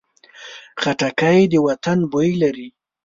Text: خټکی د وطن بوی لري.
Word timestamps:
خټکی 0.81 1.39
د 1.51 1.53
وطن 1.67 1.99
بوی 2.11 2.31
لري. 2.41 2.67